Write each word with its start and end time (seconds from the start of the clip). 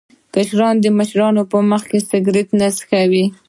کشران 0.35 0.75
د 0.81 0.85
مشرانو 0.97 1.43
په 1.51 1.57
مخ 1.69 1.81
کې 1.89 1.99
سګرټ 2.09 2.47
نه 2.59 2.67
څکوي. 2.77 3.25